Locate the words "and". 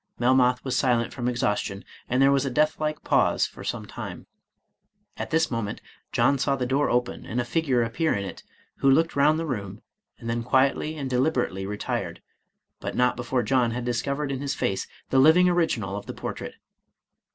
2.09-2.19, 7.23-7.39, 10.17-10.27, 10.97-11.07